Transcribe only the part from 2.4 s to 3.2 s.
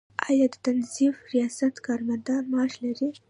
معاش لري؟